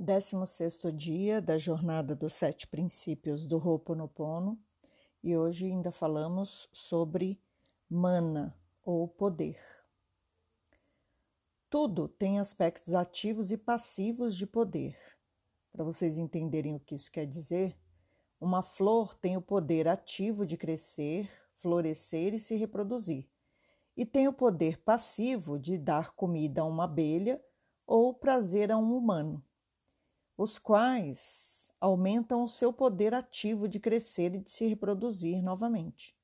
16º 0.00 0.90
dia 0.90 1.42
da 1.42 1.58
jornada 1.58 2.16
dos 2.16 2.32
sete 2.32 2.66
princípios 2.66 3.46
do 3.46 3.58
Ho'oponopono 3.58 4.58
e 5.22 5.36
hoje 5.36 5.66
ainda 5.66 5.90
falamos 5.90 6.70
sobre 6.72 7.38
mana 7.86 8.58
ou 8.82 9.06
poder. 9.06 9.60
Tudo 11.68 12.08
tem 12.08 12.40
aspectos 12.40 12.94
ativos 12.94 13.52
e 13.52 13.58
passivos 13.58 14.34
de 14.34 14.46
poder. 14.46 14.96
Para 15.70 15.84
vocês 15.84 16.16
entenderem 16.16 16.74
o 16.74 16.80
que 16.80 16.94
isso 16.94 17.12
quer 17.12 17.26
dizer, 17.26 17.78
uma 18.40 18.62
flor 18.62 19.14
tem 19.14 19.36
o 19.36 19.42
poder 19.42 19.86
ativo 19.86 20.46
de 20.46 20.56
crescer, 20.56 21.30
florescer 21.56 22.32
e 22.32 22.38
se 22.38 22.56
reproduzir, 22.56 23.28
e 23.94 24.06
tem 24.06 24.26
o 24.26 24.32
poder 24.32 24.80
passivo 24.82 25.58
de 25.58 25.76
dar 25.76 26.12
comida 26.12 26.62
a 26.62 26.64
uma 26.64 26.84
abelha 26.84 27.38
ou 27.86 28.14
prazer 28.14 28.72
a 28.72 28.78
um 28.78 28.96
humano 28.96 29.44
os 30.42 30.58
quais 30.58 31.70
aumentam 31.78 32.42
o 32.42 32.48
seu 32.48 32.72
poder 32.72 33.12
ativo 33.12 33.68
de 33.68 33.78
crescer 33.78 34.34
e 34.34 34.38
de 34.38 34.50
se 34.50 34.66
reproduzir 34.66 35.42
novamente. 35.42 36.16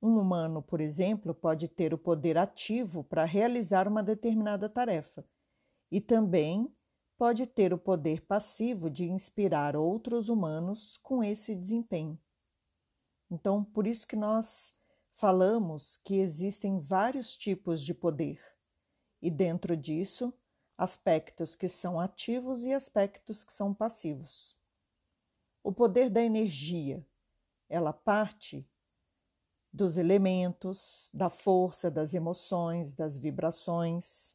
Um 0.00 0.20
humano, 0.20 0.62
por 0.62 0.80
exemplo, 0.80 1.34
pode 1.34 1.66
ter 1.66 1.92
o 1.92 1.98
poder 1.98 2.38
ativo 2.38 3.02
para 3.02 3.24
realizar 3.24 3.88
uma 3.88 4.04
determinada 4.04 4.68
tarefa 4.68 5.26
e 5.90 6.00
também 6.00 6.72
pode 7.18 7.44
ter 7.44 7.74
o 7.74 7.78
poder 7.78 8.20
passivo 8.20 8.88
de 8.88 9.10
inspirar 9.10 9.74
outros 9.74 10.28
humanos 10.28 10.96
com 10.98 11.24
esse 11.24 11.56
desempenho. 11.56 12.16
Então, 13.28 13.64
por 13.64 13.84
isso 13.84 14.06
que 14.06 14.14
nós 14.14 14.76
falamos 15.12 15.96
que 16.04 16.18
existem 16.18 16.78
vários 16.78 17.36
tipos 17.36 17.82
de 17.82 17.94
poder, 17.94 18.40
e 19.20 19.28
dentro 19.28 19.76
disso 19.76 20.32
aspectos 20.82 21.54
que 21.54 21.68
são 21.68 22.00
ativos 22.00 22.64
e 22.64 22.72
aspectos 22.72 23.44
que 23.44 23.52
são 23.52 23.72
passivos. 23.72 24.56
O 25.62 25.70
poder 25.70 26.10
da 26.10 26.20
energia, 26.20 27.06
ela 27.68 27.92
parte 27.92 28.68
dos 29.72 29.96
elementos, 29.96 31.08
da 31.14 31.30
força, 31.30 31.88
das 31.88 32.14
emoções, 32.14 32.94
das 32.94 33.16
vibrações. 33.16 34.34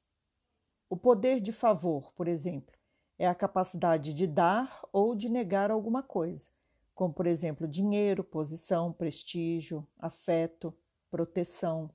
O 0.89 0.95
poder 0.95 1.41
de 1.41 1.51
favor, 1.51 2.13
por 2.13 2.29
exemplo, 2.29 2.73
é 3.19 3.27
a 3.27 3.35
capacidade 3.35 4.13
de 4.13 4.25
dar 4.25 4.87
ou 4.93 5.15
de 5.15 5.27
negar 5.27 5.69
alguma 5.69 6.01
coisa, 6.01 6.49
como, 6.95 7.13
por 7.13 7.27
exemplo, 7.27 7.67
dinheiro, 7.67 8.23
posição, 8.23 8.93
prestígio, 8.93 9.85
afeto, 9.99 10.73
proteção, 11.11 11.91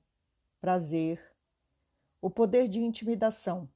prazer. 0.61 1.19
O 2.21 2.29
poder 2.29 2.67
de 2.67 2.79
intimidação 2.79 3.67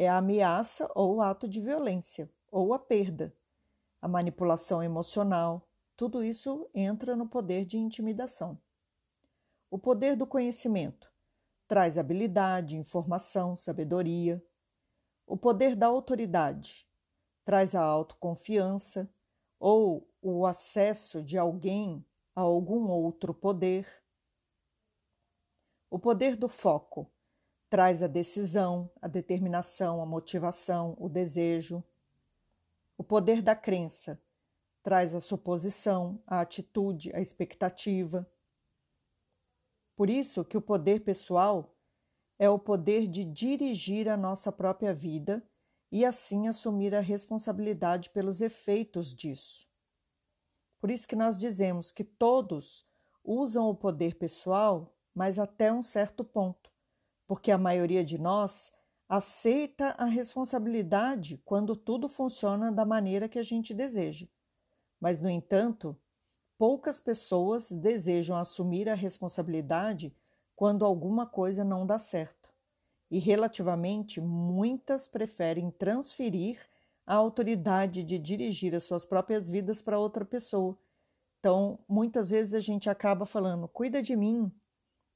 é 0.00 0.08
a 0.08 0.16
ameaça 0.16 0.90
ou 0.94 1.16
o 1.16 1.20
ato 1.20 1.46
de 1.46 1.60
violência, 1.60 2.32
ou 2.50 2.72
a 2.72 2.78
perda, 2.78 3.36
a 4.00 4.08
manipulação 4.08 4.82
emocional, 4.82 5.68
tudo 5.94 6.24
isso 6.24 6.66
entra 6.72 7.14
no 7.14 7.28
poder 7.28 7.66
de 7.66 7.76
intimidação. 7.76 8.58
O 9.70 9.78
poder 9.78 10.16
do 10.16 10.26
conhecimento 10.26 11.12
traz 11.68 11.98
habilidade, 11.98 12.78
informação, 12.78 13.58
sabedoria. 13.58 14.42
O 15.26 15.36
poder 15.36 15.76
da 15.76 15.88
autoridade 15.88 16.88
traz 17.44 17.74
a 17.74 17.82
autoconfiança 17.82 19.06
ou 19.58 20.08
o 20.22 20.46
acesso 20.46 21.22
de 21.22 21.36
alguém 21.36 22.02
a 22.34 22.40
algum 22.40 22.88
outro 22.88 23.34
poder. 23.34 23.86
O 25.90 25.98
poder 25.98 26.36
do 26.36 26.48
foco 26.48 27.06
traz 27.70 28.02
a 28.02 28.08
decisão, 28.08 28.90
a 29.00 29.06
determinação, 29.06 30.02
a 30.02 30.06
motivação, 30.06 30.96
o 30.98 31.08
desejo. 31.08 31.82
O 32.98 33.04
poder 33.04 33.40
da 33.40 33.54
crença 33.54 34.20
traz 34.82 35.14
a 35.14 35.20
suposição, 35.20 36.20
a 36.26 36.40
atitude, 36.40 37.14
a 37.14 37.20
expectativa. 37.20 38.28
Por 39.94 40.10
isso 40.10 40.44
que 40.44 40.56
o 40.56 40.60
poder 40.60 41.02
pessoal 41.02 41.72
é 42.40 42.50
o 42.50 42.58
poder 42.58 43.06
de 43.06 43.24
dirigir 43.24 44.08
a 44.08 44.16
nossa 44.16 44.50
própria 44.50 44.92
vida 44.92 45.40
e 45.92 46.04
assim 46.04 46.48
assumir 46.48 46.92
a 46.92 47.00
responsabilidade 47.00 48.10
pelos 48.10 48.40
efeitos 48.40 49.14
disso. 49.14 49.68
Por 50.80 50.90
isso 50.90 51.06
que 51.06 51.14
nós 51.14 51.38
dizemos 51.38 51.92
que 51.92 52.02
todos 52.02 52.84
usam 53.22 53.68
o 53.68 53.74
poder 53.74 54.16
pessoal, 54.16 54.92
mas 55.14 55.38
até 55.38 55.72
um 55.72 55.82
certo 55.82 56.24
ponto 56.24 56.69
porque 57.30 57.52
a 57.52 57.56
maioria 57.56 58.04
de 58.04 58.18
nós 58.18 58.72
aceita 59.08 59.94
a 59.96 60.04
responsabilidade 60.04 61.40
quando 61.44 61.76
tudo 61.76 62.08
funciona 62.08 62.72
da 62.72 62.84
maneira 62.84 63.28
que 63.28 63.38
a 63.38 63.42
gente 63.44 63.72
deseja. 63.72 64.26
Mas, 64.98 65.20
no 65.20 65.30
entanto, 65.30 65.96
poucas 66.58 67.00
pessoas 67.00 67.70
desejam 67.70 68.36
assumir 68.36 68.88
a 68.88 68.94
responsabilidade 68.94 70.12
quando 70.56 70.84
alguma 70.84 71.24
coisa 71.24 71.62
não 71.62 71.86
dá 71.86 72.00
certo. 72.00 72.52
E, 73.08 73.20
relativamente, 73.20 74.20
muitas 74.20 75.06
preferem 75.06 75.70
transferir 75.70 76.58
a 77.06 77.14
autoridade 77.14 78.02
de 78.02 78.18
dirigir 78.18 78.74
as 78.74 78.82
suas 78.82 79.06
próprias 79.06 79.48
vidas 79.48 79.80
para 79.80 80.00
outra 80.00 80.24
pessoa. 80.24 80.76
Então, 81.38 81.78
muitas 81.88 82.30
vezes 82.30 82.54
a 82.54 82.60
gente 82.60 82.90
acaba 82.90 83.24
falando: 83.24 83.68
cuida 83.68 84.02
de 84.02 84.16
mim, 84.16 84.52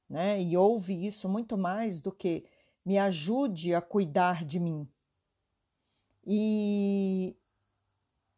né? 0.09 0.41
E 0.41 0.55
ouve 0.55 1.05
isso 1.05 1.27
muito 1.27 1.57
mais 1.57 1.99
do 1.99 2.11
que 2.11 2.45
me 2.85 2.97
ajude 2.97 3.73
a 3.73 3.81
cuidar 3.81 4.45
de 4.45 4.59
mim. 4.59 4.87
E 6.25 7.35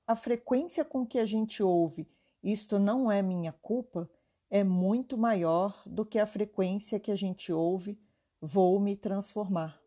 a 0.05 0.15
frequência 0.15 0.85
com 0.85 1.05
que 1.05 1.19
a 1.19 1.25
gente 1.25 1.61
ouve 1.61 2.09
isto 2.41 2.79
não 2.79 3.11
é 3.11 3.21
minha 3.21 3.51
culpa 3.51 4.09
é 4.49 4.63
muito 4.63 5.17
maior 5.17 5.81
do 5.85 6.05
que 6.05 6.19
a 6.19 6.25
frequência 6.25 6.99
que 6.99 7.11
a 7.11 7.15
gente 7.15 7.51
ouve 7.51 7.99
vou 8.39 8.79
me 8.79 8.95
transformar. 8.95 9.81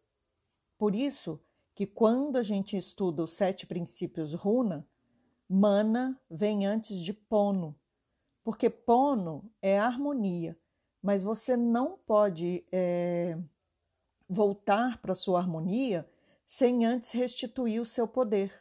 Por 0.77 0.95
isso 0.95 1.41
que 1.75 1.87
quando 1.87 2.37
a 2.37 2.43
gente 2.43 2.77
estuda 2.77 3.23
os 3.23 3.33
sete 3.33 3.67
princípios 3.67 4.35
runa, 4.35 4.87
mana 5.49 6.21
vem 6.29 6.67
antes 6.67 7.01
de 7.01 7.15
pono, 7.15 7.79
porque 8.45 8.69
pono 8.69 9.51
é 9.63 9.79
harmonia 9.79 10.59
mas 11.03 11.23
você 11.23 11.57
não 11.57 11.97
pode 11.97 12.65
é, 12.71 13.39
voltar 14.29 14.99
para 14.99 15.15
sua 15.15 15.39
harmonia 15.41 16.09
sem 16.47 16.85
antes 16.85 17.13
restituir 17.13 17.81
o 17.81 17.87
seu 17.87 18.07
poder. 18.07 18.53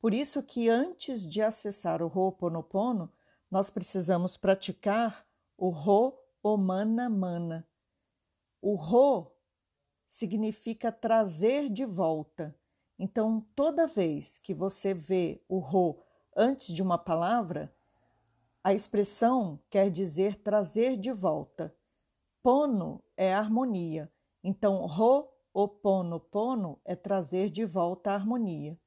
Por 0.00 0.14
isso 0.14 0.42
que 0.42 0.68
antes 0.68 1.28
de 1.28 1.42
acessar 1.42 2.02
o 2.02 2.06
Ho'oponopono, 2.06 3.12
nós 3.50 3.70
precisamos 3.70 4.36
praticar 4.36 5.26
o 5.56 5.70
Ho-Omana 5.70 7.08
Mana. 7.08 7.68
O 8.60 8.76
Ho 8.76 9.32
significa 10.08 10.90
trazer 10.90 11.68
de 11.68 11.84
volta. 11.84 12.54
Então, 12.98 13.46
toda 13.54 13.86
vez 13.86 14.38
que 14.38 14.54
você 14.54 14.92
vê 14.94 15.42
o 15.48 15.58
Ho 15.58 16.02
antes 16.36 16.74
de 16.74 16.82
uma 16.82 16.98
palavra, 16.98 17.74
a 18.62 18.74
expressão 18.74 19.60
quer 19.70 19.90
dizer 19.90 20.36
trazer 20.42 20.96
de 20.96 21.12
volta. 21.12 21.74
Pono 22.42 23.02
é 23.16 23.32
harmonia, 23.32 24.12
então 24.42 24.86
ro 24.86 25.28
opono 25.52 26.20
pono 26.20 26.80
é 26.84 26.94
trazer 26.94 27.50
de 27.50 27.64
volta 27.64 28.10
a 28.10 28.14
harmonia. 28.14 28.78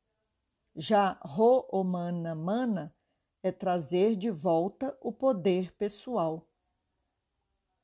Já 0.76 1.20
ro 1.22 1.68
omana 1.72 2.34
mana 2.36 2.96
é 3.44 3.52
trazer 3.52 4.16
de 4.16 4.30
volta 4.30 4.98
o 5.02 5.12
poder 5.12 5.74
pessoal. 5.74 6.48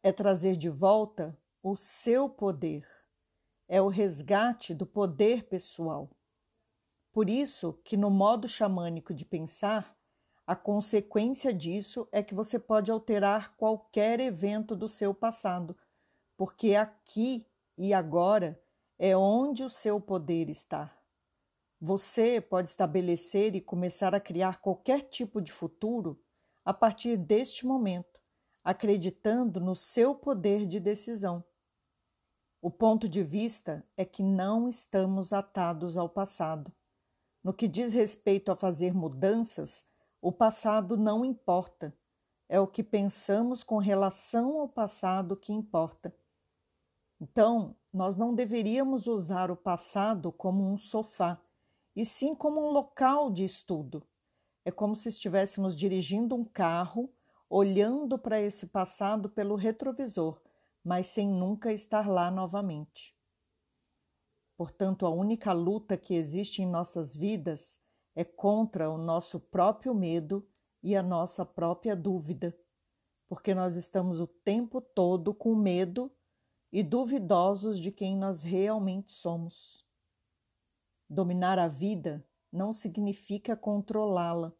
É 0.04 0.12
trazer 0.12 0.56
de 0.56 0.69
volta 0.69 1.38
o 1.62 1.75
seu 1.75 2.30
poder. 2.30 2.88
É 3.68 3.81
o 3.81 3.88
resgate 3.88 4.74
do 4.74 4.86
poder 4.86 5.44
pessoal. 5.44 6.09
Por 7.12 7.30
isso 7.30 7.74
que 7.83 7.98
no 7.98 8.10
modo 8.10 8.48
xamânico 8.48 9.13
de 9.13 9.25
pensar, 9.25 9.96
a 10.47 10.55
consequência 10.55 11.53
disso 11.53 12.07
é 12.09 12.23
que 12.23 12.33
você 12.33 12.57
pode 12.57 12.89
alterar 12.89 13.53
qualquer 13.57 14.21
evento 14.21 14.77
do 14.77 14.88
seu 14.88 15.13
passado, 15.13 15.75
porque 16.38 16.73
aqui 16.73 17.45
e 17.77 17.94
agora 17.94 18.57
é 18.97 19.15
onde 19.15 19.61
o 19.61 19.69
seu 19.69 19.99
poder 19.99 20.49
está. 20.49 20.97
Você 21.81 22.39
pode 22.39 22.69
estabelecer 22.69 23.55
e 23.55 23.61
começar 23.61 24.15
a 24.15 24.21
criar 24.21 24.61
qualquer 24.61 25.01
tipo 25.01 25.41
de 25.41 25.51
futuro 25.51 26.17
a 26.63 26.73
partir 26.73 27.17
deste 27.17 27.65
momento, 27.65 28.17
acreditando 28.63 29.59
no 29.59 29.75
seu 29.75 30.15
poder 30.15 30.65
de 30.65 30.79
decisão. 30.79 31.44
O 32.61 32.71
ponto 32.71 33.07
de 33.09 33.21
vista 33.21 33.85
é 33.97 34.05
que 34.05 34.23
não 34.23 34.69
estamos 34.69 35.33
atados 35.33 35.97
ao 35.97 36.07
passado. 36.07 36.71
No 37.44 37.53
que 37.53 37.67
diz 37.67 37.94
respeito 37.94 38.49
a 38.49 38.55
fazer 38.55 38.94
mudanças, 38.94 39.85
o 40.22 40.31
passado 40.31 40.98
não 40.98 41.24
importa. 41.24 41.96
É 42.50 42.60
o 42.60 42.68
que 42.68 42.84
pensamos 42.84 43.64
com 43.64 43.78
relação 43.78 44.60
ao 44.60 44.69
passado 44.69 45.36
que 45.36 45.52
importa. 45.52 46.16
Então, 47.19 47.75
nós 47.92 48.16
não 48.16 48.34
deveríamos 48.34 49.08
usar 49.08 49.52
o 49.52 49.56
passado 49.56 50.31
como 50.31 50.64
um 50.64 50.78
sofá 50.78 51.42
e 51.96 52.06
sim 52.06 52.36
como 52.36 52.62
um 52.62 52.69
local 52.69 53.31
de 53.31 53.44
estudo. 53.44 54.04
É 54.64 54.72
como 54.72 54.96
se 54.96 55.10
estivéssemos 55.10 55.75
dirigindo 55.75 56.36
um 56.36 56.46
carro, 56.46 57.12
olhando 57.50 58.19
para 58.19 58.40
esse 58.40 58.68
passado 58.68 59.30
pelo 59.30 59.56
retrovisor, 59.56 60.40
mas 60.84 61.08
sem 61.08 61.28
nunca 61.28 61.74
estar 61.74 62.08
lá 62.08 62.30
novamente. 62.30 63.18
Portanto, 64.56 65.06
a 65.06 65.10
única 65.10 65.54
luta 65.54 65.98
que 65.98 66.16
existe 66.16 66.62
em 66.62 66.66
nossas 66.66 67.16
vidas 67.16 67.80
é 68.18 68.24
contra 68.24 68.90
o 68.90 68.98
nosso 68.98 69.40
próprio 69.40 69.94
medo 69.94 70.44
e 70.81 70.96
a 70.96 71.04
nossa 71.04 71.46
própria 71.46 71.96
dúvida, 71.96 72.58
porque 73.28 73.54
nós 73.54 73.75
estamos 73.75 74.19
o 74.19 74.25
tempo 74.25 74.81
todo 74.81 75.36
com 75.36 75.54
medo 75.54 76.12
e 76.72 76.81
duvidosos 76.81 77.80
de 77.80 77.92
quem 77.92 78.18
nós 78.18 78.42
realmente 78.42 79.12
somos. 79.12 79.86
Dominar 81.08 81.60
a 81.60 81.68
vida 81.68 82.28
não 82.52 82.74
significa 82.74 83.56
controlá-la, 83.56 84.52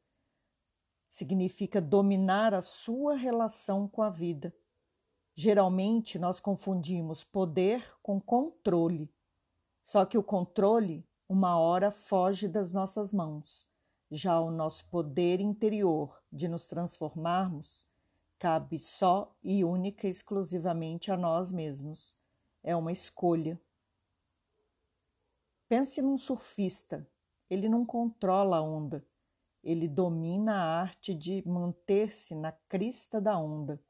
significa 1.10 1.82
dominar 1.82 2.54
a 2.54 2.62
sua 2.62 3.16
relação 3.16 3.88
com 3.88 4.04
a 4.04 4.10
vida. 4.12 4.56
Geralmente 5.34 6.20
nós 6.20 6.40
confundimos 6.40 7.24
poder 7.24 7.84
com 8.04 8.22
controle, 8.22 9.12
só 9.82 10.06
que 10.06 10.16
o 10.16 10.22
controle, 10.22 11.04
uma 11.30 11.60
hora, 11.60 11.92
foge 11.92 12.48
das 12.48 12.72
nossas 12.72 13.12
mãos. 13.12 13.68
Já 14.10 14.40
o 14.40 14.50
nosso 14.50 14.86
poder 14.90 15.42
interior 15.42 16.22
de 16.32 16.48
nos 16.48 16.66
transformarmos 16.66 17.86
cabe 18.40 18.80
só 18.80 19.36
e 19.44 19.64
única 19.64 20.08
e 20.08 20.12
exclusivamente 20.12 21.12
a 21.12 21.18
nós 21.18 21.52
mesmos. 21.52 22.18
É 22.64 22.76
uma 22.76 22.92
escolha. 22.92 23.60
Pense 25.68 26.02
num 26.02 26.18
surfista. 26.18 27.06
Ele 27.50 27.68
não 27.68 27.86
controla 27.86 28.58
a 28.58 28.62
onda. 28.62 29.06
Ele 29.64 29.88
domina 29.88 30.54
a 30.54 30.82
arte 30.82 31.14
de 31.14 31.46
manter-se 31.46 32.36
na 32.36 32.54
crista 32.70 33.20
da 33.20 33.38
onda. 33.38 33.82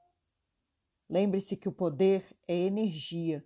Lembre-se 1.10 1.56
que 1.56 1.69
o 1.69 1.72
poder 1.72 2.25
é 2.48 2.56
energia. 2.56 3.45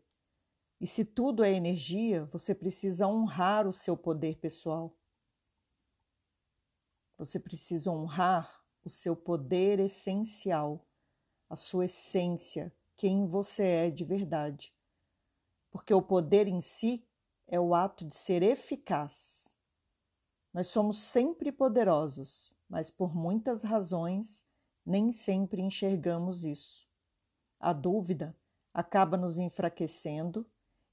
E 0.81 0.87
se 0.87 1.05
tudo 1.05 1.43
é 1.43 1.53
energia, 1.53 2.25
você 2.25 2.53
precisa 2.53 3.07
honrar 3.07 3.67
o 3.67 3.71
seu 3.71 3.95
poder 3.95 4.37
pessoal. 4.37 4.97
Você 7.17 7.39
precisa 7.39 7.91
honrar 7.91 8.65
o 8.83 8.89
seu 8.89 9.15
poder 9.15 9.79
essencial 9.79 10.83
a 11.51 11.55
sua 11.57 11.83
essência, 11.83 12.73
quem 12.95 13.27
você 13.27 13.63
é 13.63 13.89
de 13.91 14.05
verdade. 14.05 14.73
Porque 15.69 15.93
o 15.93 16.01
poder 16.01 16.47
em 16.47 16.61
si 16.61 17.05
é 17.45 17.59
o 17.59 17.75
ato 17.75 18.05
de 18.05 18.15
ser 18.15 18.41
eficaz. 18.41 19.53
Nós 20.53 20.67
somos 20.67 20.97
sempre 20.97 21.51
poderosos, 21.51 22.53
mas 22.69 22.89
por 22.89 23.13
muitas 23.13 23.63
razões 23.63 24.47
nem 24.85 25.11
sempre 25.11 25.61
enxergamos 25.61 26.45
isso. 26.45 26.87
A 27.59 27.73
dúvida 27.73 28.33
acaba 28.73 29.17
nos 29.17 29.37
enfraquecendo 29.37 30.49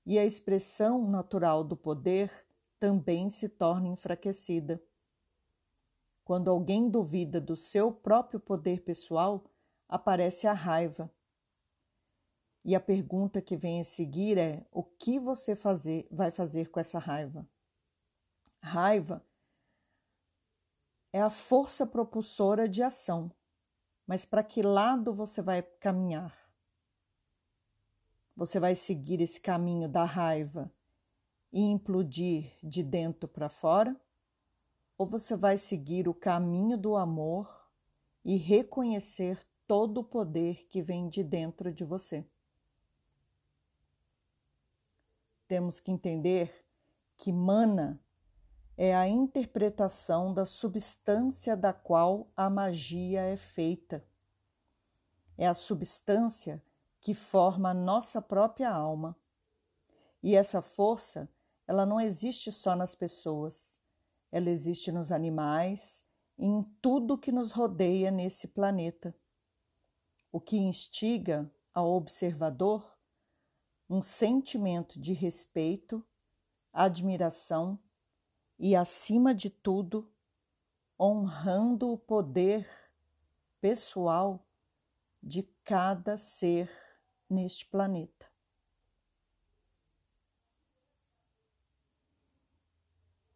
e 0.08 0.18
a 0.18 0.24
expressão 0.24 1.06
natural 1.06 1.62
do 1.62 1.76
poder 1.76 2.32
também 2.80 3.28
se 3.28 3.46
torna 3.46 3.88
enfraquecida. 3.88 4.82
Quando 6.24 6.50
alguém 6.50 6.88
duvida 6.88 7.38
do 7.38 7.54
seu 7.54 7.92
próprio 7.92 8.40
poder 8.40 8.80
pessoal, 8.80 9.44
aparece 9.86 10.46
a 10.46 10.54
raiva. 10.54 11.12
E 12.64 12.74
a 12.74 12.80
pergunta 12.80 13.42
que 13.42 13.54
vem 13.54 13.80
a 13.80 13.84
seguir 13.84 14.38
é: 14.38 14.66
o 14.72 14.82
que 14.82 15.18
você 15.18 15.54
fazer, 15.54 16.08
vai 16.10 16.30
fazer 16.30 16.70
com 16.70 16.80
essa 16.80 16.98
raiva? 16.98 17.46
Raiva 18.62 19.22
é 21.12 21.20
a 21.20 21.28
força 21.28 21.86
propulsora 21.86 22.66
de 22.66 22.82
ação, 22.82 23.30
mas 24.06 24.24
para 24.24 24.42
que 24.42 24.62
lado 24.62 25.12
você 25.12 25.42
vai 25.42 25.60
caminhar? 25.60 26.47
Você 28.38 28.60
vai 28.60 28.76
seguir 28.76 29.20
esse 29.20 29.40
caminho 29.40 29.88
da 29.88 30.04
raiva 30.04 30.72
e 31.52 31.60
implodir 31.60 32.52
de 32.62 32.84
dentro 32.84 33.28
para 33.28 33.48
fora? 33.48 34.00
Ou 34.96 35.08
você 35.08 35.36
vai 35.36 35.58
seguir 35.58 36.06
o 36.06 36.14
caminho 36.14 36.78
do 36.78 36.94
amor 36.94 37.68
e 38.24 38.36
reconhecer 38.36 39.44
todo 39.66 39.98
o 39.98 40.04
poder 40.04 40.68
que 40.68 40.80
vem 40.80 41.08
de 41.08 41.24
dentro 41.24 41.72
de 41.72 41.82
você. 41.82 42.24
Temos 45.48 45.80
que 45.80 45.90
entender 45.90 46.64
que 47.16 47.32
mana 47.32 48.00
é 48.76 48.94
a 48.94 49.08
interpretação 49.08 50.32
da 50.32 50.46
substância 50.46 51.56
da 51.56 51.72
qual 51.72 52.30
a 52.36 52.48
magia 52.48 53.20
é 53.20 53.36
feita. 53.36 54.06
É 55.36 55.48
a 55.48 55.54
substância 55.54 56.62
que 57.00 57.14
forma 57.14 57.70
a 57.70 57.74
nossa 57.74 58.20
própria 58.20 58.70
alma. 58.70 59.16
E 60.22 60.34
essa 60.34 60.60
força, 60.60 61.28
ela 61.66 61.86
não 61.86 62.00
existe 62.00 62.50
só 62.50 62.74
nas 62.74 62.94
pessoas, 62.94 63.80
ela 64.30 64.50
existe 64.50 64.90
nos 64.90 65.12
animais 65.12 66.04
em 66.36 66.62
tudo 66.80 67.18
que 67.18 67.32
nos 67.32 67.52
rodeia 67.52 68.10
nesse 68.10 68.48
planeta 68.48 69.14
o 70.30 70.40
que 70.40 70.56
instiga 70.56 71.50
ao 71.72 71.90
observador 71.90 72.96
um 73.88 74.02
sentimento 74.02 75.00
de 75.00 75.12
respeito, 75.12 76.04
admiração 76.72 77.78
e, 78.58 78.76
acima 78.76 79.34
de 79.34 79.48
tudo, 79.48 80.12
honrando 81.00 81.90
o 81.90 81.96
poder 81.96 82.68
pessoal 83.60 84.46
de 85.22 85.42
cada 85.64 86.18
ser 86.18 86.70
neste 87.28 87.66
planeta. 87.70 88.26